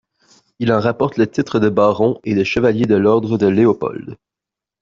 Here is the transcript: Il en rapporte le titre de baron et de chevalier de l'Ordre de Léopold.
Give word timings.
Il 0.57 0.73
en 0.73 0.79
rapporte 0.79 1.17
le 1.17 1.29
titre 1.29 1.59
de 1.59 1.69
baron 1.69 2.19
et 2.23 2.33
de 2.33 2.43
chevalier 2.43 2.87
de 2.87 2.95
l'Ordre 2.95 3.37
de 3.37 3.45
Léopold. 3.45 4.17